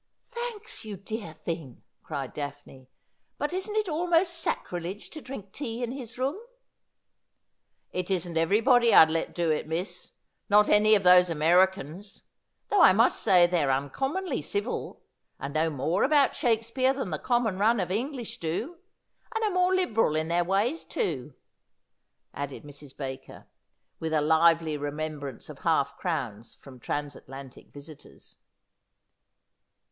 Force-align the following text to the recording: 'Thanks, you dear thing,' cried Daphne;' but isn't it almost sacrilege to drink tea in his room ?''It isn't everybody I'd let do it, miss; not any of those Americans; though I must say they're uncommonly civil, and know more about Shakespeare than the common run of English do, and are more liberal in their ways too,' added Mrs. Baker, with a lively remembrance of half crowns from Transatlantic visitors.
'Thanks, 0.31 0.83
you 0.83 0.97
dear 0.97 1.31
thing,' 1.31 1.83
cried 2.01 2.33
Daphne;' 2.33 2.89
but 3.37 3.53
isn't 3.53 3.75
it 3.75 3.87
almost 3.87 4.33
sacrilege 4.33 5.11
to 5.11 5.21
drink 5.21 5.51
tea 5.51 5.83
in 5.83 5.91
his 5.91 6.17
room 6.17 6.39
?''It 7.93 8.09
isn't 8.09 8.35
everybody 8.35 8.95
I'd 8.95 9.11
let 9.11 9.35
do 9.35 9.51
it, 9.51 9.67
miss; 9.67 10.13
not 10.49 10.69
any 10.69 10.95
of 10.95 11.03
those 11.03 11.29
Americans; 11.29 12.23
though 12.69 12.81
I 12.81 12.93
must 12.93 13.21
say 13.21 13.45
they're 13.45 13.69
uncommonly 13.69 14.41
civil, 14.41 15.03
and 15.39 15.53
know 15.53 15.69
more 15.69 16.01
about 16.01 16.35
Shakespeare 16.35 16.93
than 16.95 17.11
the 17.11 17.19
common 17.19 17.59
run 17.59 17.79
of 17.79 17.91
English 17.91 18.39
do, 18.39 18.79
and 19.35 19.43
are 19.43 19.51
more 19.53 19.71
liberal 19.75 20.15
in 20.15 20.29
their 20.29 20.43
ways 20.43 20.83
too,' 20.83 21.35
added 22.33 22.63
Mrs. 22.63 22.97
Baker, 22.97 23.45
with 23.99 24.13
a 24.13 24.21
lively 24.21 24.77
remembrance 24.77 25.47
of 25.47 25.59
half 25.59 25.95
crowns 25.95 26.55
from 26.55 26.79
Transatlantic 26.79 27.67
visitors. 27.71 28.37